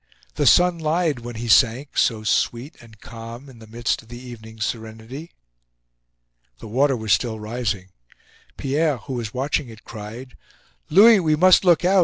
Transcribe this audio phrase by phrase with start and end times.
[0.33, 4.17] The sun lied when he sank, so sweet and calm, in the midst of the
[4.17, 5.29] evening's serenity.
[6.57, 7.89] The water was still rising.
[8.57, 10.35] Pierre, who was watching it, cried:
[10.89, 11.99] "Louis, we must look out!